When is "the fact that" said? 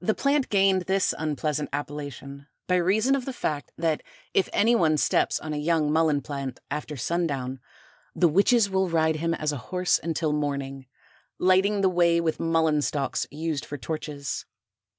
3.26-4.02